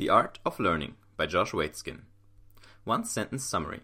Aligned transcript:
The 0.00 0.08
Art 0.08 0.38
of 0.46 0.58
Learning 0.58 0.94
by 1.18 1.26
Josh 1.26 1.50
Waitzkin. 1.50 2.04
One 2.84 3.04
sentence 3.04 3.44
summary. 3.44 3.80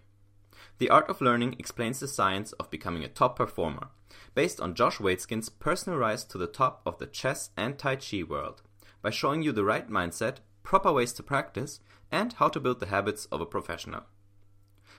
The 0.78 0.88
Art 0.88 1.10
of 1.10 1.20
Learning 1.20 1.54
explains 1.58 2.00
the 2.00 2.08
science 2.08 2.52
of 2.52 2.70
becoming 2.70 3.04
a 3.04 3.08
top 3.08 3.36
performer, 3.36 3.88
based 4.34 4.58
on 4.58 4.74
Josh 4.74 4.96
Waitzkin's 4.96 5.50
personal 5.50 5.98
rise 5.98 6.24
to 6.24 6.38
the 6.38 6.46
top 6.46 6.80
of 6.86 6.96
the 6.96 7.04
chess 7.04 7.50
and 7.54 7.78
Tai 7.78 7.96
Chi 7.96 8.22
world, 8.22 8.62
by 9.02 9.10
showing 9.10 9.42
you 9.42 9.52
the 9.52 9.62
right 9.62 9.90
mindset, 9.90 10.36
proper 10.62 10.90
ways 10.90 11.12
to 11.12 11.22
practice, 11.22 11.80
and 12.10 12.32
how 12.32 12.48
to 12.48 12.60
build 12.60 12.80
the 12.80 12.86
habits 12.86 13.26
of 13.26 13.42
a 13.42 13.44
professional. 13.44 14.04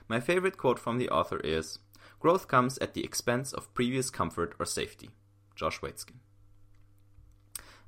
My 0.06 0.20
favorite 0.20 0.56
quote 0.56 0.78
from 0.78 0.98
the 0.98 1.08
author 1.08 1.40
is 1.40 1.80
Growth 2.20 2.46
comes 2.46 2.78
at 2.78 2.94
the 2.94 3.02
expense 3.02 3.52
of 3.52 3.74
previous 3.74 4.08
comfort 4.08 4.54
or 4.60 4.66
safety. 4.66 5.10
Josh 5.56 5.80
Waitzkin. 5.80 6.20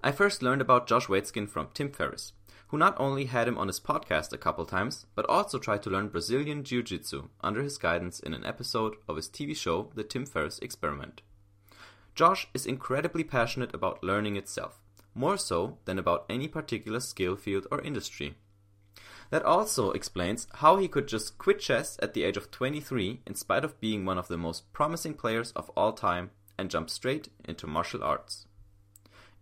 I 0.03 0.11
first 0.11 0.43
learned 0.43 0.63
about 0.63 0.89
Josh 0.89 1.07
Waitzkin 1.07 1.49
from 1.49 1.69
Tim 1.73 1.93
Ferriss, 1.93 2.33
who 2.71 2.79
not 2.79 2.95
only 3.01 3.25
had 3.25 3.49
him 3.49 3.59
on 3.59 3.67
his 3.67 3.81
podcast 3.81 4.33
a 4.33 4.39
couple 4.39 4.65
times, 4.65 5.05
but 5.17 5.29
also 5.29 5.59
tried 5.59 5.83
to 5.83 5.91
learn 5.91 6.07
Brazilian 6.07 6.63
Jiu 6.63 6.85
Jitsu 6.85 7.29
under 7.41 7.63
his 7.63 7.79
guidance 7.79 8.21
in 8.21 8.33
an 8.33 8.47
episode 8.47 8.95
of 9.09 9.17
his 9.17 9.29
TV 9.29 9.57
show, 9.57 9.91
The 9.97 10.05
Tim 10.05 10.25
Ferriss 10.25 10.61
Experiment. 10.61 11.21
Josh 12.15 12.47
is 12.55 12.67
incredibly 12.67 13.25
passionate 13.25 13.75
about 13.75 14.05
learning 14.05 14.37
itself, 14.37 14.79
more 15.17 15.37
so 15.37 15.79
than 15.85 15.99
about 15.99 16.27
any 16.31 16.47
particular 16.47 17.01
skill 17.01 17.35
field 17.35 17.67
or 17.73 17.81
industry. 17.81 18.37
That 19.31 19.45
also 19.45 19.91
explains 19.91 20.47
how 20.55 20.77
he 20.77 20.87
could 20.87 21.09
just 21.09 21.39
quit 21.39 21.59
chess 21.59 21.99
at 22.01 22.15
the 22.15 22.23
age 22.23 22.37
of 22.37 22.53
23 22.53 23.23
in 23.27 23.35
spite 23.35 23.65
of 23.65 23.81
being 23.81 24.05
one 24.05 24.19
of 24.19 24.29
the 24.29 24.37
most 24.37 24.73
promising 24.73 25.15
players 25.15 25.51
of 25.53 25.71
all 25.71 25.93
time 25.93 26.31
and 26.57 26.71
jump 26.71 26.89
straight 26.89 27.31
into 27.45 27.67
martial 27.67 28.05
arts. 28.05 28.47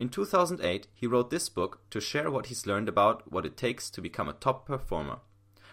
In 0.01 0.09
2008, 0.09 0.87
he 0.95 1.07
wrote 1.07 1.31
this 1.31 1.49
book 1.49 1.81
to 1.91 2.01
share 2.01 2.31
what 2.31 2.47
he's 2.47 2.67
learned 2.67 2.89
about 2.89 3.31
what 3.33 3.45
it 3.45 3.57
takes 3.57 3.91
to 3.91 4.01
become 4.01 4.29
a 4.29 4.35
top 4.35 4.65
performer, 4.67 5.19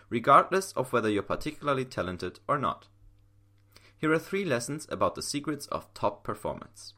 regardless 0.10 0.72
of 0.72 0.92
whether 0.92 1.10
you're 1.10 1.22
particularly 1.22 1.86
talented 1.86 2.40
or 2.48 2.58
not. 2.58 2.88
Here 3.98 4.12
are 4.12 4.20
three 4.20 4.44
lessons 4.44 4.88
about 4.90 5.16
the 5.16 5.22
secrets 5.22 5.68
of 5.68 5.94
top 5.94 6.24
performance. 6.24 6.94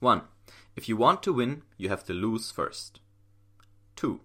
1. 0.00 0.22
If 0.76 0.88
you 0.88 0.96
want 0.96 1.22
to 1.22 1.32
win, 1.32 1.62
you 1.76 1.88
have 1.88 2.04
to 2.04 2.12
lose 2.12 2.50
first. 2.50 3.00
2. 3.96 4.20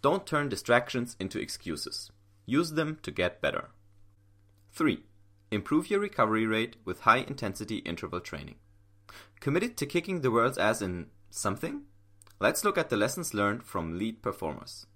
Don't 0.00 0.26
turn 0.26 0.48
distractions 0.48 1.16
into 1.20 1.40
excuses. 1.40 2.10
Use 2.46 2.72
them 2.72 2.98
to 3.02 3.10
get 3.10 3.40
better. 3.40 3.68
3. 4.72 5.02
Improve 5.50 5.90
your 5.90 6.00
recovery 6.00 6.46
rate 6.46 6.76
with 6.84 7.00
high 7.00 7.18
intensity 7.18 7.78
interval 7.78 8.20
training. 8.20 8.56
Committed 9.38 9.76
to 9.76 9.86
kicking 9.86 10.20
the 10.20 10.30
world's 10.30 10.58
ass 10.58 10.80
in 10.80 11.06
something? 11.34 11.82
Let's 12.40 12.64
look 12.64 12.76
at 12.76 12.90
the 12.90 12.96
lessons 12.96 13.34
learned 13.34 13.64
from 13.64 13.98
lead 13.98 14.22
performers. 14.22 14.86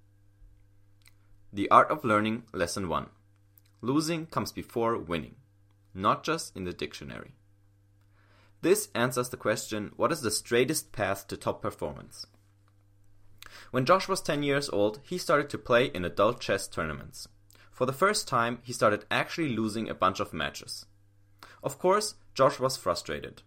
The 1.52 1.70
Art 1.70 1.90
of 1.90 2.04
Learning, 2.04 2.44
Lesson 2.52 2.88
1 2.88 3.08
Losing 3.80 4.26
comes 4.26 4.52
before 4.52 4.98
winning, 4.98 5.36
not 5.94 6.24
just 6.24 6.56
in 6.56 6.64
the 6.64 6.72
dictionary. 6.72 7.32
This 8.62 8.88
answers 8.94 9.28
the 9.28 9.36
question 9.36 9.92
what 9.96 10.10
is 10.12 10.22
the 10.22 10.30
straightest 10.30 10.92
path 10.92 11.28
to 11.28 11.36
top 11.36 11.62
performance? 11.62 12.26
When 13.70 13.86
Josh 13.86 14.08
was 14.08 14.20
10 14.20 14.42
years 14.42 14.68
old, 14.68 15.00
he 15.02 15.18
started 15.18 15.48
to 15.50 15.58
play 15.58 15.86
in 15.86 16.04
adult 16.04 16.40
chess 16.40 16.66
tournaments. 16.66 17.28
For 17.70 17.86
the 17.86 17.92
first 17.92 18.26
time, 18.26 18.58
he 18.62 18.72
started 18.72 19.04
actually 19.10 19.54
losing 19.54 19.88
a 19.88 19.94
bunch 19.94 20.18
of 20.18 20.32
matches. 20.32 20.86
Of 21.62 21.78
course, 21.78 22.14
Josh 22.34 22.58
was 22.58 22.76
frustrated 22.76 23.42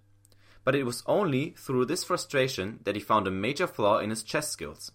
but 0.63 0.75
it 0.75 0.85
was 0.85 1.03
only 1.05 1.51
through 1.57 1.85
this 1.85 2.03
frustration 2.03 2.79
that 2.83 2.95
he 2.95 3.01
found 3.01 3.27
a 3.27 3.31
major 3.31 3.67
flaw 3.67 3.99
in 3.99 4.09
his 4.09 4.23
chess 4.23 4.49
skills. 4.49 4.91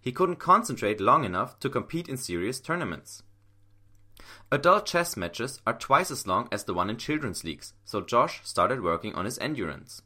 He 0.00 0.12
couldn't 0.12 0.36
concentrate 0.36 1.00
long 1.00 1.24
enough 1.24 1.58
to 1.60 1.70
compete 1.70 2.08
in 2.08 2.16
serious 2.16 2.60
tournaments. 2.60 3.22
Adult 4.50 4.84
chess 4.84 5.16
matches 5.16 5.60
are 5.66 5.78
twice 5.78 6.10
as 6.10 6.26
long 6.26 6.48
as 6.52 6.64
the 6.64 6.74
one 6.74 6.90
in 6.90 6.96
children's 6.96 7.44
leagues, 7.44 7.74
so 7.84 8.00
Josh 8.00 8.40
started 8.44 8.82
working 8.82 9.14
on 9.14 9.24
his 9.24 9.38
endurance. 9.38 10.02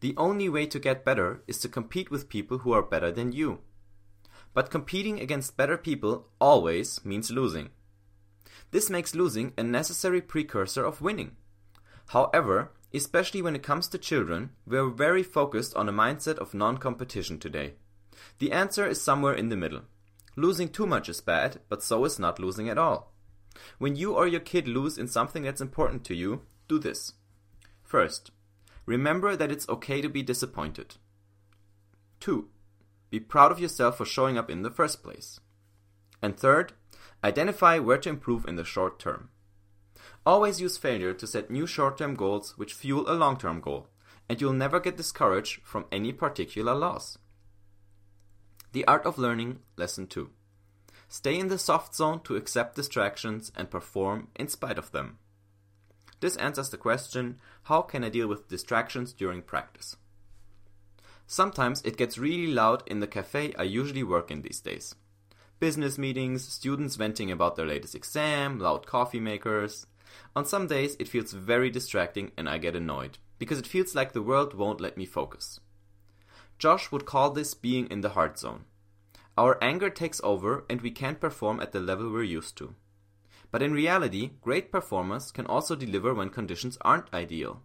The 0.00 0.14
only 0.16 0.48
way 0.48 0.66
to 0.66 0.78
get 0.78 1.04
better 1.04 1.42
is 1.46 1.58
to 1.60 1.68
compete 1.68 2.10
with 2.10 2.28
people 2.28 2.58
who 2.58 2.72
are 2.72 2.82
better 2.82 3.10
than 3.10 3.32
you. 3.32 3.60
But 4.52 4.70
competing 4.70 5.20
against 5.20 5.56
better 5.56 5.76
people 5.76 6.28
always 6.40 7.04
means 7.04 7.30
losing. 7.30 7.70
This 8.70 8.90
makes 8.90 9.14
losing 9.14 9.52
a 9.56 9.62
necessary 9.62 10.20
precursor 10.20 10.84
of 10.84 11.00
winning. 11.00 11.36
However, 12.08 12.72
Especially 12.96 13.42
when 13.42 13.54
it 13.54 13.62
comes 13.62 13.88
to 13.88 13.98
children, 13.98 14.52
we 14.66 14.78
are 14.78 14.88
very 14.88 15.22
focused 15.22 15.76
on 15.76 15.86
a 15.86 15.92
mindset 15.92 16.38
of 16.38 16.54
non 16.54 16.78
competition 16.78 17.38
today. 17.38 17.74
The 18.38 18.52
answer 18.52 18.86
is 18.86 19.02
somewhere 19.02 19.34
in 19.34 19.50
the 19.50 19.56
middle. 19.56 19.82
Losing 20.34 20.70
too 20.70 20.86
much 20.86 21.10
is 21.10 21.20
bad, 21.20 21.60
but 21.68 21.82
so 21.82 22.06
is 22.06 22.18
not 22.18 22.38
losing 22.38 22.70
at 22.70 22.78
all. 22.78 23.12
When 23.76 23.96
you 23.96 24.14
or 24.14 24.26
your 24.26 24.40
kid 24.40 24.66
lose 24.66 24.96
in 24.96 25.08
something 25.08 25.42
that's 25.42 25.60
important 25.60 26.04
to 26.06 26.14
you, 26.14 26.46
do 26.68 26.78
this. 26.78 27.12
First, 27.82 28.30
remember 28.86 29.36
that 29.36 29.52
it's 29.52 29.68
okay 29.68 30.00
to 30.00 30.08
be 30.08 30.22
disappointed. 30.22 30.96
2. 32.20 32.48
Be 33.10 33.20
proud 33.20 33.52
of 33.52 33.60
yourself 33.60 33.98
for 33.98 34.06
showing 34.06 34.38
up 34.38 34.48
in 34.48 34.62
the 34.62 34.70
first 34.70 35.02
place. 35.02 35.38
And 36.22 36.34
third, 36.34 36.72
identify 37.22 37.78
where 37.78 37.98
to 37.98 38.08
improve 38.08 38.46
in 38.46 38.56
the 38.56 38.64
short 38.64 38.98
term. 38.98 39.28
Always 40.26 40.60
use 40.60 40.76
failure 40.76 41.14
to 41.14 41.26
set 41.26 41.52
new 41.52 41.68
short 41.68 41.98
term 41.98 42.16
goals 42.16 42.58
which 42.58 42.74
fuel 42.74 43.08
a 43.08 43.14
long 43.14 43.36
term 43.36 43.60
goal, 43.60 43.86
and 44.28 44.40
you'll 44.40 44.52
never 44.52 44.80
get 44.80 44.96
discouraged 44.96 45.62
from 45.62 45.86
any 45.92 46.12
particular 46.12 46.74
loss. 46.74 47.16
The 48.72 48.84
Art 48.86 49.06
of 49.06 49.18
Learning, 49.18 49.60
Lesson 49.76 50.08
2 50.08 50.28
Stay 51.08 51.38
in 51.38 51.46
the 51.46 51.58
soft 51.58 51.94
zone 51.94 52.20
to 52.24 52.34
accept 52.34 52.74
distractions 52.74 53.52
and 53.54 53.70
perform 53.70 54.26
in 54.34 54.48
spite 54.48 54.78
of 54.78 54.90
them. 54.90 55.18
This 56.18 56.36
answers 56.38 56.70
the 56.70 56.76
question 56.76 57.38
how 57.64 57.82
can 57.82 58.02
I 58.02 58.08
deal 58.08 58.26
with 58.26 58.48
distractions 58.48 59.12
during 59.12 59.42
practice? 59.42 59.96
Sometimes 61.28 61.82
it 61.82 61.96
gets 61.96 62.18
really 62.18 62.52
loud 62.52 62.82
in 62.88 62.98
the 62.98 63.06
cafe 63.06 63.54
I 63.56 63.62
usually 63.62 64.02
work 64.02 64.32
in 64.32 64.42
these 64.42 64.60
days. 64.60 64.96
Business 65.60 65.96
meetings, 65.96 66.46
students 66.46 66.96
venting 66.96 67.30
about 67.30 67.54
their 67.54 67.66
latest 67.66 67.94
exam, 67.94 68.58
loud 68.58 68.86
coffee 68.86 69.20
makers. 69.20 69.86
On 70.34 70.44
some 70.44 70.66
days, 70.66 70.96
it 70.98 71.08
feels 71.08 71.32
very 71.32 71.70
distracting 71.70 72.32
and 72.36 72.48
I 72.48 72.58
get 72.58 72.76
annoyed, 72.76 73.18
because 73.38 73.58
it 73.58 73.66
feels 73.66 73.94
like 73.94 74.12
the 74.12 74.22
world 74.22 74.54
won't 74.54 74.80
let 74.80 74.96
me 74.96 75.06
focus. 75.06 75.60
Josh 76.58 76.90
would 76.90 77.04
call 77.06 77.30
this 77.30 77.54
being 77.54 77.86
in 77.88 78.00
the 78.00 78.10
hard 78.10 78.38
zone. 78.38 78.64
Our 79.36 79.62
anger 79.62 79.90
takes 79.90 80.20
over 80.24 80.64
and 80.70 80.80
we 80.80 80.90
can't 80.90 81.20
perform 81.20 81.60
at 81.60 81.72
the 81.72 81.80
level 81.80 82.10
we're 82.10 82.22
used 82.22 82.56
to. 82.58 82.74
But 83.50 83.62
in 83.62 83.72
reality, 83.72 84.30
great 84.40 84.72
performers 84.72 85.30
can 85.30 85.46
also 85.46 85.76
deliver 85.76 86.14
when 86.14 86.30
conditions 86.30 86.78
aren't 86.80 87.12
ideal. 87.12 87.62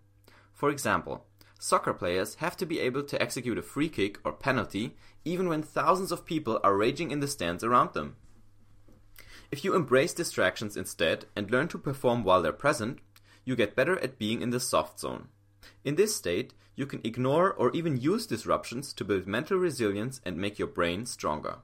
For 0.54 0.70
example, 0.70 1.26
soccer 1.60 1.94
players 1.94 2.36
have 2.36 2.58
to 2.58 2.66
be 2.66 2.80
able 2.80 3.04
to 3.04 3.22
execute 3.22 3.58
a 3.58 3.62
free 3.62 3.90
kick 3.90 4.20
or 4.26 4.34
penalty 4.34 4.96
even 5.24 5.48
when 5.48 5.64
thousands 5.64 6.12
of 6.12 6.26
people 6.26 6.60
are 6.64 6.76
raging 6.76 7.12
in 7.12 7.20
the 7.20 7.28
stands 7.28 7.64
around 7.64 7.94
them. 7.94 8.16
If 9.52 9.66
you 9.66 9.76
embrace 9.76 10.14
distractions 10.14 10.78
instead 10.78 11.26
and 11.36 11.52
learn 11.52 11.68
to 11.70 11.78
perform 11.78 12.24
while 12.24 12.42
they're 12.42 12.54
present, 12.54 13.00
you 13.44 13.58
get 13.58 13.76
better 13.76 14.00
at 14.00 14.18
being 14.18 14.42
in 14.42 14.52
the 14.52 14.62
soft 14.62 15.00
zone. 15.00 15.28
In 15.84 15.96
this 15.96 16.16
state, 16.16 16.54
you 16.76 16.86
can 16.86 17.02
ignore 17.04 17.52
or 17.52 17.70
even 17.72 18.00
use 18.00 18.26
disruptions 18.26 18.94
to 18.94 19.04
build 19.04 19.28
mental 19.28 19.58
resilience 19.58 20.22
and 20.24 20.38
make 20.38 20.58
your 20.58 20.70
brain 20.70 21.06
stronger. 21.06 21.58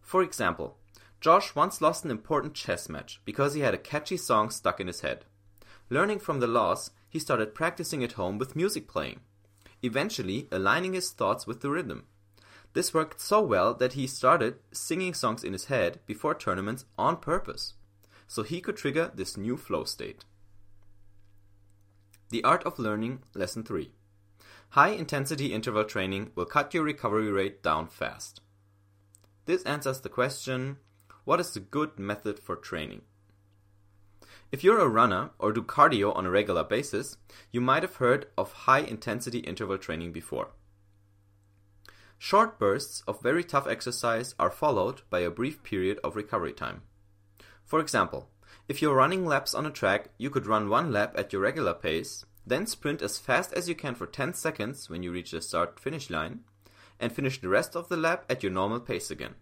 For 0.00 0.22
example, 0.22 0.78
Josh 1.20 1.56
once 1.56 1.80
lost 1.80 2.04
an 2.04 2.12
important 2.12 2.54
chess 2.54 2.88
match 2.88 3.20
because 3.24 3.54
he 3.54 3.62
had 3.62 3.74
a 3.74 3.78
catchy 3.78 4.16
song 4.16 4.50
stuck 4.50 4.78
in 4.78 4.86
his 4.86 5.00
head. 5.00 5.24
Learning 5.90 6.20
from 6.20 6.38
the 6.38 6.46
loss, 6.46 6.90
he 7.08 7.18
started 7.18 7.54
practicing 7.54 8.04
at 8.04 8.12
home 8.12 8.38
with 8.38 8.54
music 8.54 8.86
playing, 8.86 9.20
eventually 9.82 10.46
aligning 10.52 10.92
his 10.92 11.10
thoughts 11.10 11.44
with 11.44 11.60
the 11.60 11.70
rhythm. 11.70 12.04
This 12.74 12.92
worked 12.92 13.20
so 13.20 13.40
well 13.40 13.72
that 13.74 13.92
he 13.92 14.06
started 14.08 14.56
singing 14.72 15.14
songs 15.14 15.44
in 15.44 15.52
his 15.52 15.66
head 15.66 16.00
before 16.06 16.34
tournaments 16.34 16.84
on 16.98 17.16
purpose, 17.16 17.74
so 18.26 18.42
he 18.42 18.60
could 18.60 18.76
trigger 18.76 19.12
this 19.14 19.36
new 19.36 19.56
flow 19.56 19.84
state. 19.84 20.24
The 22.30 22.42
Art 22.42 22.64
of 22.64 22.80
Learning, 22.80 23.22
Lesson 23.32 23.62
3 23.62 23.92
High 24.70 24.88
intensity 24.88 25.52
interval 25.54 25.84
training 25.84 26.32
will 26.34 26.46
cut 26.46 26.74
your 26.74 26.82
recovery 26.82 27.30
rate 27.30 27.62
down 27.62 27.86
fast. 27.86 28.40
This 29.46 29.62
answers 29.62 30.00
the 30.00 30.08
question 30.08 30.78
what 31.24 31.38
is 31.38 31.52
the 31.52 31.60
good 31.60 31.98
method 31.98 32.40
for 32.40 32.56
training? 32.56 33.02
If 34.50 34.64
you're 34.64 34.80
a 34.80 34.88
runner 34.88 35.30
or 35.38 35.52
do 35.52 35.62
cardio 35.62 36.14
on 36.14 36.26
a 36.26 36.30
regular 36.30 36.64
basis, 36.64 37.16
you 37.52 37.60
might 37.60 37.82
have 37.82 37.96
heard 37.96 38.26
of 38.36 38.52
high 38.52 38.80
intensity 38.80 39.38
interval 39.38 39.78
training 39.78 40.12
before. 40.12 40.48
Short 42.18 42.58
bursts 42.58 43.02
of 43.06 43.22
very 43.22 43.44
tough 43.44 43.66
exercise 43.66 44.34
are 44.38 44.50
followed 44.50 45.02
by 45.10 45.20
a 45.20 45.30
brief 45.30 45.62
period 45.62 45.98
of 46.02 46.16
recovery 46.16 46.52
time. 46.52 46.82
For 47.64 47.80
example, 47.80 48.30
if 48.68 48.80
you're 48.80 48.94
running 48.94 49.26
laps 49.26 49.54
on 49.54 49.66
a 49.66 49.70
track, 49.70 50.10
you 50.16 50.30
could 50.30 50.46
run 50.46 50.68
one 50.68 50.90
lap 50.90 51.14
at 51.16 51.32
your 51.32 51.42
regular 51.42 51.74
pace, 51.74 52.24
then 52.46 52.66
sprint 52.66 53.02
as 53.02 53.18
fast 53.18 53.52
as 53.52 53.68
you 53.68 53.74
can 53.74 53.94
for 53.94 54.06
10 54.06 54.34
seconds 54.34 54.88
when 54.88 55.02
you 55.02 55.12
reach 55.12 55.32
the 55.32 55.40
start 55.40 55.78
finish 55.78 56.08
line, 56.08 56.40
and 56.98 57.12
finish 57.12 57.40
the 57.40 57.48
rest 57.48 57.74
of 57.76 57.88
the 57.88 57.96
lap 57.96 58.24
at 58.30 58.42
your 58.42 58.52
normal 58.52 58.80
pace 58.80 59.10
again. 59.10 59.34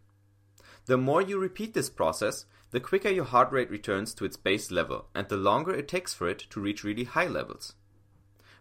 The 0.86 0.96
more 0.96 1.22
you 1.22 1.38
repeat 1.38 1.74
this 1.74 1.90
process, 1.90 2.46
the 2.70 2.80
quicker 2.80 3.10
your 3.10 3.24
heart 3.24 3.52
rate 3.52 3.70
returns 3.70 4.14
to 4.14 4.24
its 4.24 4.36
base 4.36 4.70
level, 4.70 5.06
and 5.14 5.28
the 5.28 5.36
longer 5.36 5.72
it 5.72 5.86
takes 5.86 6.14
for 6.14 6.28
it 6.28 6.40
to 6.50 6.60
reach 6.60 6.82
really 6.82 7.04
high 7.04 7.28
levels. 7.28 7.74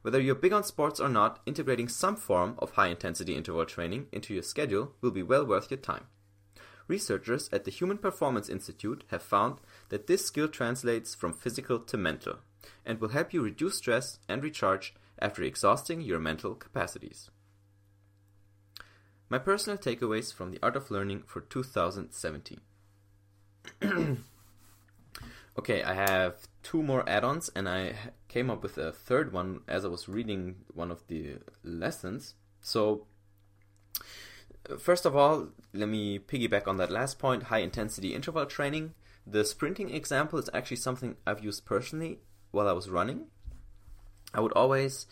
Whether 0.01 0.19
you're 0.19 0.35
big 0.35 0.53
on 0.53 0.63
sports 0.63 0.99
or 0.99 1.09
not, 1.09 1.39
integrating 1.45 1.87
some 1.87 2.15
form 2.15 2.55
of 2.57 2.71
high 2.71 2.87
intensity 2.87 3.35
interval 3.35 3.65
training 3.65 4.07
into 4.11 4.33
your 4.33 4.43
schedule 4.43 4.93
will 5.01 5.11
be 5.11 5.21
well 5.21 5.45
worth 5.45 5.69
your 5.69 5.79
time. 5.79 6.07
Researchers 6.87 7.49
at 7.53 7.63
the 7.63 7.71
Human 7.71 7.97
Performance 7.97 8.49
Institute 8.49 9.03
have 9.07 9.21
found 9.21 9.59
that 9.89 10.07
this 10.07 10.25
skill 10.25 10.47
translates 10.47 11.13
from 11.13 11.33
physical 11.33 11.79
to 11.79 11.97
mental 11.97 12.39
and 12.85 12.99
will 12.99 13.09
help 13.09 13.33
you 13.33 13.43
reduce 13.43 13.77
stress 13.77 14.19
and 14.27 14.43
recharge 14.43 14.93
after 15.19 15.43
exhausting 15.43 16.01
your 16.01 16.19
mental 16.19 16.55
capacities. 16.55 17.29
My 19.29 19.37
personal 19.37 19.77
takeaways 19.77 20.33
from 20.33 20.51
the 20.51 20.59
Art 20.61 20.75
of 20.75 20.91
Learning 20.91 21.23
for 21.25 21.41
2017. 21.41 22.59
okay, 25.57 25.83
I 25.83 25.93
have 25.93 26.47
two 26.63 26.83
more 26.83 27.07
add 27.07 27.23
ons, 27.23 27.49
and 27.55 27.67
I 27.67 27.95
came 28.27 28.49
up 28.49 28.63
with 28.63 28.77
a 28.77 28.91
third 28.91 29.33
one 29.33 29.61
as 29.67 29.85
I 29.85 29.89
was 29.89 30.07
reading 30.07 30.55
one 30.73 30.91
of 30.91 31.05
the 31.07 31.37
lessons. 31.63 32.35
So, 32.61 33.07
first 34.79 35.05
of 35.05 35.15
all, 35.15 35.49
let 35.73 35.89
me 35.89 36.19
piggyback 36.19 36.67
on 36.67 36.77
that 36.77 36.91
last 36.91 37.19
point 37.19 37.43
high 37.43 37.59
intensity 37.59 38.13
interval 38.13 38.45
training. 38.45 38.93
The 39.25 39.45
sprinting 39.45 39.93
example 39.93 40.39
is 40.39 40.49
actually 40.53 40.77
something 40.77 41.15
I've 41.25 41.43
used 41.43 41.65
personally 41.65 42.19
while 42.51 42.67
I 42.67 42.73
was 42.73 42.89
running. 42.89 43.27
I 44.33 44.39
would 44.39 44.53
always 44.53 45.07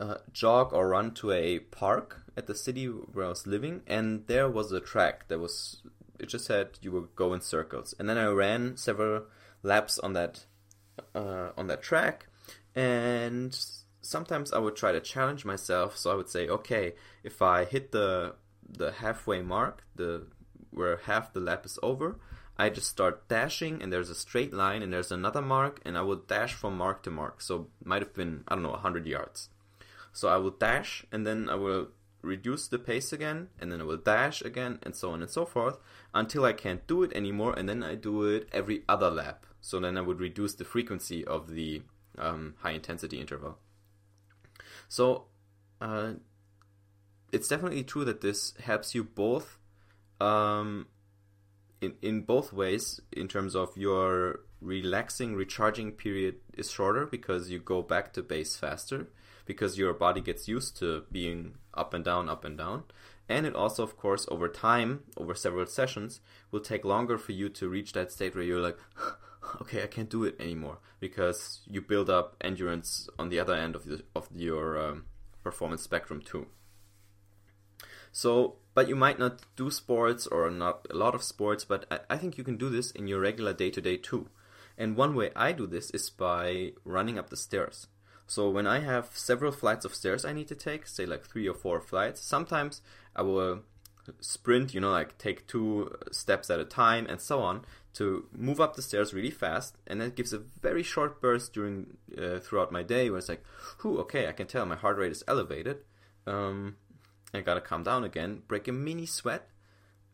uh, 0.00 0.16
jog 0.32 0.72
or 0.72 0.88
run 0.88 1.12
to 1.14 1.30
a 1.30 1.58
park 1.58 2.22
at 2.36 2.46
the 2.46 2.54
city 2.54 2.86
where 2.86 3.26
I 3.26 3.28
was 3.28 3.46
living, 3.46 3.82
and 3.86 4.26
there 4.26 4.48
was 4.48 4.72
a 4.72 4.80
track 4.80 5.28
that 5.28 5.38
was 5.38 5.82
it 6.18 6.28
just 6.28 6.44
said 6.44 6.78
you 6.80 6.92
would 6.92 7.14
go 7.16 7.34
in 7.34 7.40
circles, 7.40 7.94
and 7.98 8.08
then 8.08 8.18
I 8.18 8.26
ran 8.26 8.76
several 8.76 9.24
laps 9.62 9.98
on 9.98 10.12
that 10.14 10.44
uh, 11.14 11.50
on 11.56 11.66
that 11.68 11.82
track, 11.82 12.26
and 12.74 13.58
sometimes 14.00 14.52
I 14.52 14.58
would 14.58 14.76
try 14.76 14.92
to 14.92 15.00
challenge 15.00 15.44
myself. 15.44 15.96
So 15.96 16.10
I 16.10 16.14
would 16.14 16.28
say, 16.28 16.48
okay, 16.48 16.94
if 17.22 17.40
I 17.42 17.64
hit 17.64 17.92
the 17.92 18.34
the 18.68 18.92
halfway 18.92 19.42
mark, 19.42 19.84
the 19.96 20.26
where 20.70 20.96
half 21.04 21.32
the 21.32 21.40
lap 21.40 21.66
is 21.66 21.78
over, 21.82 22.18
I 22.56 22.70
just 22.70 22.88
start 22.88 23.28
dashing, 23.28 23.82
and 23.82 23.92
there's 23.92 24.10
a 24.10 24.14
straight 24.14 24.52
line, 24.52 24.82
and 24.82 24.92
there's 24.92 25.12
another 25.12 25.42
mark, 25.42 25.80
and 25.84 25.96
I 25.98 26.02
would 26.02 26.26
dash 26.26 26.54
from 26.54 26.76
mark 26.76 27.02
to 27.02 27.10
mark. 27.10 27.40
So 27.40 27.68
might 27.84 28.02
have 28.02 28.14
been 28.14 28.44
I 28.48 28.54
don't 28.54 28.62
know 28.62 28.72
hundred 28.72 29.06
yards. 29.06 29.48
So 30.12 30.28
I 30.28 30.36
will 30.36 30.50
dash, 30.50 31.04
and 31.10 31.26
then 31.26 31.48
I 31.48 31.54
will 31.54 31.88
reduce 32.22 32.68
the 32.68 32.78
pace 32.78 33.12
again, 33.12 33.48
and 33.58 33.72
then 33.72 33.80
I 33.80 33.84
will 33.84 33.96
dash 33.96 34.42
again, 34.42 34.78
and 34.82 34.94
so 34.94 35.10
on 35.10 35.22
and 35.22 35.30
so 35.30 35.44
forth, 35.44 35.78
until 36.14 36.44
I 36.44 36.52
can't 36.52 36.86
do 36.86 37.02
it 37.02 37.12
anymore, 37.14 37.54
and 37.56 37.68
then 37.68 37.82
I 37.82 37.94
do 37.94 38.24
it 38.24 38.48
every 38.52 38.82
other 38.88 39.10
lap. 39.10 39.46
So 39.62 39.80
then 39.80 39.96
I 39.96 40.02
would 40.02 40.20
reduce 40.20 40.54
the 40.54 40.64
frequency 40.64 41.24
of 41.24 41.48
the 41.48 41.82
um, 42.18 42.54
high 42.58 42.72
intensity 42.72 43.18
interval. 43.20 43.56
So 44.88 45.24
uh, 45.80 46.14
it's 47.32 47.48
definitely 47.48 47.84
true 47.84 48.04
that 48.04 48.20
this 48.20 48.52
helps 48.62 48.94
you 48.94 49.04
both 49.04 49.58
um, 50.20 50.88
in 51.80 51.94
in 52.02 52.22
both 52.22 52.52
ways 52.52 53.00
in 53.12 53.28
terms 53.28 53.56
of 53.56 53.76
your 53.76 54.40
relaxing 54.60 55.34
recharging 55.34 55.92
period 55.92 56.36
is 56.54 56.70
shorter 56.70 57.06
because 57.06 57.50
you 57.50 57.58
go 57.58 57.82
back 57.82 58.12
to 58.12 58.22
base 58.22 58.56
faster 58.56 59.08
because 59.44 59.76
your 59.76 59.92
body 59.92 60.20
gets 60.20 60.46
used 60.46 60.76
to 60.76 61.02
being 61.10 61.54
up 61.74 61.92
and 61.94 62.04
down 62.04 62.28
up 62.28 62.44
and 62.44 62.56
down 62.56 62.84
and 63.28 63.44
it 63.44 63.56
also 63.56 63.82
of 63.82 63.96
course 63.96 64.24
over 64.30 64.48
time 64.48 65.00
over 65.16 65.34
several 65.34 65.66
sessions 65.66 66.20
will 66.52 66.60
take 66.60 66.84
longer 66.84 67.18
for 67.18 67.32
you 67.32 67.48
to 67.48 67.68
reach 67.68 67.92
that 67.92 68.12
state 68.12 68.34
where 68.36 68.44
you're 68.44 68.60
like 68.60 68.78
okay 69.60 69.82
i 69.82 69.86
can't 69.86 70.10
do 70.10 70.24
it 70.24 70.36
anymore 70.40 70.78
because 71.02 71.60
you 71.66 71.82
build 71.82 72.08
up 72.08 72.36
endurance 72.40 73.08
on 73.18 73.28
the 73.28 73.40
other 73.40 73.54
end 73.54 73.74
of 73.74 73.84
the, 73.86 74.04
of 74.14 74.28
your 74.32 74.78
um, 74.78 75.04
performance 75.42 75.82
spectrum 75.82 76.22
too. 76.22 76.46
So 78.12 78.56
but 78.74 78.88
you 78.88 78.96
might 78.96 79.18
not 79.18 79.42
do 79.56 79.70
sports 79.70 80.26
or 80.26 80.50
not 80.50 80.86
a 80.90 80.96
lot 80.96 81.14
of 81.14 81.22
sports 81.22 81.64
but 81.64 81.86
I, 81.90 81.98
I 82.10 82.16
think 82.16 82.38
you 82.38 82.44
can 82.44 82.56
do 82.56 82.70
this 82.70 82.92
in 82.92 83.08
your 83.08 83.20
regular 83.20 83.52
day-to-day 83.52 83.96
too. 83.98 84.28
And 84.78 84.96
one 84.96 85.14
way 85.14 85.30
i 85.34 85.52
do 85.52 85.66
this 85.66 85.90
is 85.90 86.08
by 86.08 86.72
running 86.84 87.18
up 87.18 87.30
the 87.30 87.36
stairs. 87.36 87.88
So 88.26 88.48
when 88.48 88.66
I 88.66 88.78
have 88.78 89.10
several 89.12 89.52
flights 89.52 89.84
of 89.84 89.94
stairs 89.94 90.24
I 90.24 90.32
need 90.32 90.48
to 90.48 90.54
take, 90.54 90.86
say 90.86 91.04
like 91.04 91.24
three 91.24 91.48
or 91.48 91.54
four 91.54 91.80
flights, 91.80 92.20
sometimes 92.20 92.80
I 93.16 93.22
will 93.22 93.62
sprint, 94.20 94.72
you 94.72 94.80
know, 94.80 94.90
like 94.90 95.18
take 95.18 95.46
two 95.46 95.94
steps 96.10 96.48
at 96.48 96.60
a 96.60 96.64
time 96.64 97.06
and 97.08 97.20
so 97.20 97.40
on 97.40 97.64
to 97.94 98.26
move 98.32 98.60
up 98.60 98.74
the 98.74 98.82
stairs 98.82 99.12
really 99.12 99.30
fast, 99.30 99.76
and 99.86 100.00
that 100.00 100.16
gives 100.16 100.32
a 100.32 100.38
very 100.38 100.82
short 100.82 101.20
burst 101.20 101.52
during 101.52 101.98
uh, 102.16 102.38
throughout 102.38 102.72
my 102.72 102.82
day 102.82 103.10
where 103.10 103.18
it's 103.18 103.28
like, 103.28 103.44
whew, 103.80 103.98
okay, 104.00 104.28
I 104.28 104.32
can 104.32 104.46
tell 104.46 104.64
my 104.66 104.76
heart 104.76 104.96
rate 104.96 105.12
is 105.12 105.24
elevated. 105.28 105.78
Um, 106.26 106.76
I 107.34 107.40
gotta 107.40 107.60
calm 107.60 107.82
down 107.82 108.04
again, 108.04 108.42
break 108.48 108.68
a 108.68 108.72
mini 108.72 109.06
sweat. 109.06 109.48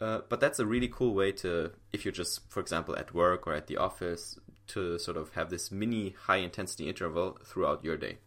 Uh, 0.01 0.21
but 0.29 0.39
that's 0.39 0.61
a 0.61 0.67
really 0.67 0.89
cool 0.89 1.13
way 1.13 1.33
to, 1.33 1.73
if 1.93 2.05
you're 2.05 2.13
just, 2.13 2.49
for 2.49 2.61
example, 2.61 2.97
at 2.97 3.13
work 3.15 3.47
or 3.47 3.55
at 3.55 3.67
the 3.67 3.77
office, 3.77 4.39
to 4.69 4.99
sort 4.99 5.17
of 5.17 5.35
have 5.35 5.51
this 5.51 5.73
mini 5.73 6.15
high 6.27 6.37
intensity 6.37 6.89
interval 6.89 7.39
throughout 7.45 7.83
your 7.83 7.97
day. 7.97 8.19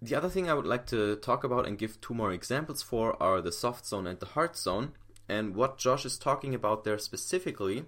The 0.00 0.14
other 0.14 0.28
thing 0.28 0.48
I 0.48 0.54
would 0.54 0.66
like 0.66 0.86
to 0.86 1.16
talk 1.16 1.44
about 1.44 1.66
and 1.66 1.78
give 1.78 2.00
two 2.00 2.14
more 2.14 2.32
examples 2.32 2.82
for 2.82 3.22
are 3.22 3.40
the 3.40 3.52
soft 3.52 3.86
zone 3.86 4.06
and 4.06 4.18
the 4.18 4.26
hard 4.26 4.56
zone. 4.56 4.92
And 5.32 5.54
what 5.54 5.78
Josh 5.78 6.04
is 6.04 6.18
talking 6.18 6.54
about 6.54 6.84
there 6.84 6.98
specifically 6.98 7.86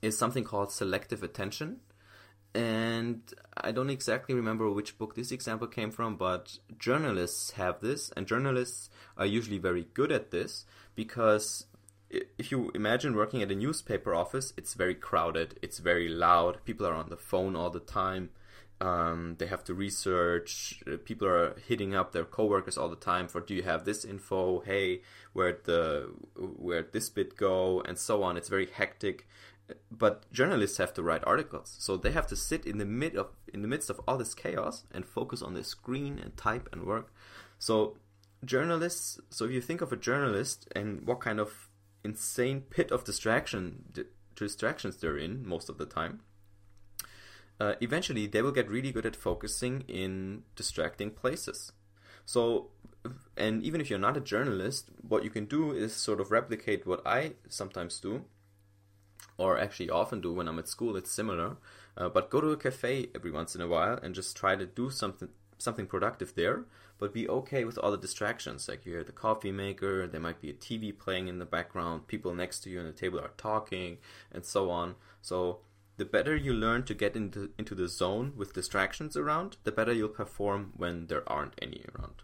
is 0.00 0.18
something 0.18 0.42
called 0.42 0.72
selective 0.72 1.22
attention. 1.22 1.78
And 2.52 3.22
I 3.56 3.70
don't 3.70 3.90
exactly 3.90 4.34
remember 4.34 4.68
which 4.68 4.98
book 4.98 5.14
this 5.14 5.30
example 5.30 5.68
came 5.68 5.92
from, 5.92 6.16
but 6.16 6.58
journalists 6.76 7.52
have 7.52 7.80
this, 7.80 8.10
and 8.16 8.26
journalists 8.26 8.90
are 9.16 9.24
usually 9.24 9.58
very 9.58 9.86
good 9.94 10.10
at 10.10 10.32
this 10.32 10.64
because 10.96 11.66
if 12.10 12.50
you 12.50 12.72
imagine 12.74 13.14
working 13.14 13.40
at 13.40 13.52
a 13.52 13.54
newspaper 13.54 14.12
office, 14.12 14.52
it's 14.56 14.74
very 14.74 14.96
crowded, 14.96 15.60
it's 15.62 15.78
very 15.78 16.08
loud, 16.08 16.64
people 16.64 16.86
are 16.88 16.94
on 16.94 17.08
the 17.08 17.16
phone 17.16 17.54
all 17.54 17.70
the 17.70 17.86
time. 18.02 18.30
Um, 18.82 19.36
they 19.38 19.46
have 19.46 19.62
to 19.64 19.74
research. 19.74 20.82
Uh, 20.86 20.96
people 21.04 21.28
are 21.28 21.54
hitting 21.68 21.94
up 21.94 22.10
their 22.10 22.24
coworkers 22.24 22.76
all 22.76 22.88
the 22.88 22.96
time 22.96 23.28
for, 23.28 23.40
"Do 23.40 23.54
you 23.54 23.62
have 23.62 23.84
this 23.84 24.04
info? 24.04 24.60
Hey, 24.60 25.02
where 25.32 25.56
the 25.64 26.10
where 26.36 26.82
this 26.82 27.08
bit 27.08 27.36
go?" 27.36 27.80
and 27.82 27.96
so 27.96 28.24
on. 28.24 28.36
It's 28.36 28.48
very 28.48 28.66
hectic. 28.66 29.28
But 29.90 30.30
journalists 30.32 30.78
have 30.78 30.92
to 30.94 31.02
write 31.02 31.22
articles, 31.24 31.76
so 31.78 31.96
they 31.96 32.10
have 32.10 32.26
to 32.26 32.36
sit 32.36 32.66
in 32.66 32.78
the 32.78 32.84
mid 32.84 33.14
of 33.16 33.28
in 33.54 33.62
the 33.62 33.68
midst 33.68 33.88
of 33.88 34.00
all 34.06 34.18
this 34.18 34.34
chaos 34.34 34.84
and 34.92 35.06
focus 35.06 35.42
on 35.42 35.54
the 35.54 35.62
screen 35.62 36.18
and 36.18 36.36
type 36.36 36.68
and 36.72 36.82
work. 36.84 37.14
So 37.60 37.96
journalists. 38.44 39.20
So 39.30 39.44
if 39.44 39.52
you 39.52 39.60
think 39.60 39.80
of 39.80 39.92
a 39.92 39.96
journalist 39.96 40.68
and 40.74 41.06
what 41.06 41.20
kind 41.20 41.38
of 41.38 41.70
insane 42.02 42.62
pit 42.62 42.90
of 42.90 43.04
distraction 43.04 44.06
distractions 44.34 44.96
they're 44.96 45.18
in 45.18 45.46
most 45.46 45.68
of 45.68 45.78
the 45.78 45.86
time. 45.86 46.20
Uh, 47.62 47.76
eventually, 47.80 48.26
they 48.26 48.42
will 48.42 48.50
get 48.50 48.68
really 48.68 48.90
good 48.90 49.06
at 49.06 49.14
focusing 49.14 49.84
in 49.86 50.42
distracting 50.56 51.12
places. 51.12 51.70
So, 52.24 52.70
and 53.36 53.62
even 53.62 53.80
if 53.80 53.88
you're 53.88 54.00
not 54.00 54.16
a 54.16 54.20
journalist, 54.20 54.90
what 55.06 55.22
you 55.22 55.30
can 55.30 55.44
do 55.44 55.70
is 55.70 55.94
sort 55.94 56.20
of 56.20 56.32
replicate 56.32 56.88
what 56.88 57.06
I 57.06 57.34
sometimes 57.48 58.00
do, 58.00 58.24
or 59.38 59.60
actually 59.60 59.90
often 59.90 60.20
do 60.20 60.32
when 60.32 60.48
I'm 60.48 60.58
at 60.58 60.66
school. 60.66 60.96
It's 60.96 61.12
similar, 61.12 61.56
uh, 61.96 62.08
but 62.08 62.30
go 62.30 62.40
to 62.40 62.48
a 62.48 62.56
cafe 62.56 63.10
every 63.14 63.30
once 63.30 63.54
in 63.54 63.60
a 63.60 63.68
while 63.68 63.96
and 64.02 64.12
just 64.12 64.36
try 64.36 64.56
to 64.56 64.66
do 64.66 64.90
something 64.90 65.28
something 65.56 65.86
productive 65.86 66.34
there, 66.34 66.64
but 66.98 67.14
be 67.14 67.28
okay 67.28 67.64
with 67.64 67.78
all 67.78 67.92
the 67.92 67.96
distractions. 67.96 68.68
Like 68.68 68.84
you 68.84 68.94
hear 68.94 69.04
the 69.04 69.12
coffee 69.12 69.52
maker, 69.52 70.08
there 70.08 70.20
might 70.20 70.40
be 70.40 70.50
a 70.50 70.54
TV 70.54 70.90
playing 70.98 71.28
in 71.28 71.38
the 71.38 71.44
background, 71.44 72.08
people 72.08 72.34
next 72.34 72.64
to 72.64 72.70
you 72.70 72.80
on 72.80 72.86
the 72.86 72.92
table 72.92 73.20
are 73.20 73.36
talking, 73.36 73.98
and 74.32 74.44
so 74.44 74.68
on. 74.68 74.96
So 75.20 75.60
the 75.96 76.04
better 76.04 76.34
you 76.34 76.52
learn 76.52 76.84
to 76.84 76.94
get 76.94 77.16
into 77.16 77.50
into 77.58 77.74
the 77.74 77.88
zone 77.88 78.32
with 78.36 78.54
distractions 78.54 79.16
around, 79.16 79.56
the 79.64 79.72
better 79.72 79.92
you'll 79.92 80.08
perform 80.08 80.72
when 80.76 81.06
there 81.06 81.28
aren't 81.30 81.54
any 81.60 81.84
around. 81.94 82.22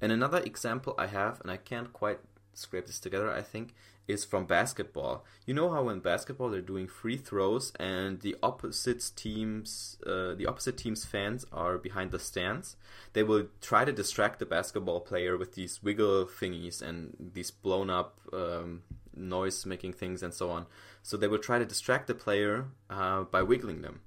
And 0.00 0.12
another 0.12 0.38
example 0.38 0.94
I 0.98 1.06
have, 1.06 1.40
and 1.40 1.50
I 1.50 1.56
can't 1.56 1.92
quite 1.92 2.20
scrape 2.52 2.86
this 2.86 3.00
together, 3.00 3.30
I 3.30 3.42
think, 3.42 3.74
is 4.08 4.24
from 4.24 4.46
basketball. 4.46 5.24
You 5.46 5.54
know 5.54 5.70
how 5.70 5.88
in 5.88 6.00
basketball 6.00 6.50
they're 6.50 6.60
doing 6.60 6.86
free 6.86 7.16
throws 7.16 7.72
and 7.78 8.20
the 8.20 8.36
opposite 8.42 9.10
teams, 9.16 9.98
uh, 10.06 10.34
the 10.34 10.46
opposite 10.46 10.76
team's 10.76 11.04
fans 11.04 11.44
are 11.52 11.76
behind 11.76 12.12
the 12.12 12.18
stands. 12.18 12.76
They 13.14 13.22
will 13.22 13.46
try 13.60 13.84
to 13.84 13.92
distract 13.92 14.38
the 14.38 14.46
basketball 14.46 15.00
player 15.00 15.36
with 15.36 15.54
these 15.54 15.82
wiggle 15.82 16.26
thingies 16.26 16.80
and 16.82 17.14
these 17.34 17.50
blown 17.50 17.90
up 17.90 18.20
um, 18.32 18.82
noise 19.16 19.66
making 19.66 19.94
things 19.94 20.22
and 20.22 20.34
so 20.34 20.50
on. 20.50 20.66
So 21.02 21.16
they 21.16 21.28
will 21.28 21.38
try 21.38 21.58
to 21.58 21.64
distract 21.64 22.06
the 22.06 22.14
player 22.14 22.66
uh, 22.90 23.22
by 23.22 23.42
wiggling 23.42 23.82
them. 23.82 24.00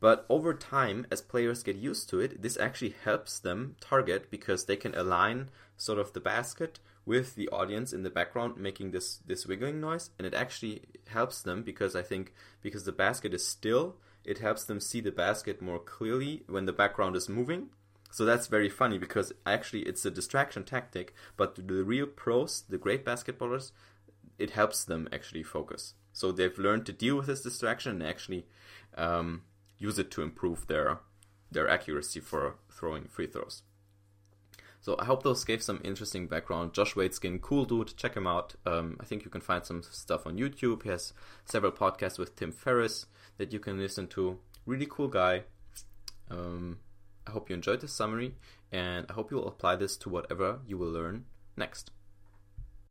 But 0.00 0.26
over 0.28 0.54
time, 0.54 1.06
as 1.10 1.20
players 1.20 1.62
get 1.62 1.76
used 1.76 2.08
to 2.10 2.20
it, 2.20 2.40
this 2.40 2.56
actually 2.56 2.94
helps 3.04 3.38
them 3.38 3.76
target 3.80 4.30
because 4.30 4.64
they 4.64 4.76
can 4.76 4.94
align 4.94 5.50
sort 5.76 5.98
of 5.98 6.12
the 6.12 6.20
basket 6.20 6.78
with 7.04 7.34
the 7.34 7.48
audience 7.48 7.92
in 7.92 8.02
the 8.02 8.10
background 8.10 8.58
making 8.58 8.90
this 8.90 9.16
this 9.26 9.46
wiggling 9.46 9.80
noise, 9.80 10.10
and 10.18 10.26
it 10.26 10.34
actually 10.34 10.82
helps 11.08 11.42
them 11.42 11.62
because 11.62 11.96
I 11.96 12.02
think 12.02 12.32
because 12.62 12.84
the 12.84 12.92
basket 12.92 13.32
is 13.32 13.46
still, 13.46 13.96
it 14.24 14.38
helps 14.38 14.64
them 14.64 14.78
see 14.78 15.00
the 15.00 15.10
basket 15.10 15.62
more 15.62 15.78
clearly 15.78 16.42
when 16.48 16.66
the 16.66 16.72
background 16.72 17.16
is 17.16 17.28
moving. 17.28 17.70
So 18.10 18.24
that's 18.24 18.46
very 18.46 18.68
funny 18.68 18.98
because 18.98 19.32
actually 19.46 19.82
it's 19.82 20.04
a 20.04 20.10
distraction 20.10 20.64
tactic, 20.64 21.14
but 21.36 21.54
the 21.56 21.82
real 21.82 22.06
pros, 22.06 22.62
the 22.68 22.78
great 22.78 23.04
basketballers, 23.04 23.72
it 24.38 24.50
helps 24.50 24.84
them 24.84 25.08
actually 25.12 25.42
focus. 25.42 25.94
So 26.12 26.32
they've 26.32 26.58
learned 26.58 26.86
to 26.86 26.92
deal 26.92 27.16
with 27.16 27.26
this 27.26 27.42
distraction 27.42 28.00
and 28.00 28.02
actually 28.02 28.46
um, 28.96 29.42
use 29.78 29.98
it 29.98 30.10
to 30.12 30.22
improve 30.22 30.66
their 30.66 30.98
their 31.50 31.68
accuracy 31.68 32.20
for 32.20 32.56
throwing 32.70 33.04
free 33.04 33.26
throws. 33.26 33.62
So 34.80 34.96
I 34.98 35.06
hope 35.06 35.22
those 35.22 35.44
gave 35.44 35.62
some 35.62 35.80
interesting 35.82 36.28
background. 36.28 36.72
Josh 36.72 36.94
Waitzkin, 36.94 37.40
cool 37.40 37.64
dude. 37.64 37.96
Check 37.96 38.14
him 38.14 38.26
out. 38.26 38.54
Um, 38.64 38.96
I 39.00 39.04
think 39.04 39.24
you 39.24 39.30
can 39.30 39.40
find 39.40 39.64
some 39.64 39.82
stuff 39.82 40.26
on 40.26 40.38
YouTube. 40.38 40.82
He 40.82 40.90
has 40.90 41.12
several 41.44 41.72
podcasts 41.72 42.18
with 42.18 42.36
Tim 42.36 42.52
Ferriss 42.52 43.06
that 43.38 43.52
you 43.52 43.58
can 43.58 43.78
listen 43.78 44.06
to. 44.08 44.38
Really 44.66 44.86
cool 44.88 45.08
guy. 45.08 45.44
Um, 46.30 46.78
I 47.26 47.32
hope 47.32 47.50
you 47.50 47.54
enjoyed 47.54 47.80
this 47.80 47.92
summary, 47.92 48.34
and 48.70 49.06
I 49.08 49.14
hope 49.14 49.30
you 49.30 49.36
will 49.36 49.48
apply 49.48 49.76
this 49.76 49.96
to 49.98 50.08
whatever 50.08 50.60
you 50.66 50.78
will 50.78 50.90
learn 50.90 51.24
next. 51.56 51.90